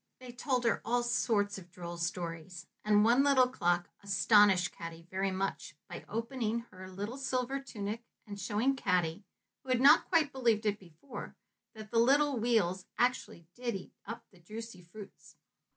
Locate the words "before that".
10.79-11.91